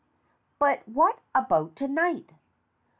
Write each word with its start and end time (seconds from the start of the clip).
But 0.57 0.81
what 0.89 1.19
about 1.35 1.75
to 1.75 1.87
night?" 1.87 2.31